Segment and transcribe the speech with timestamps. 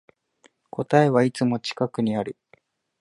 [0.71, 2.35] 答えはいつも近くにある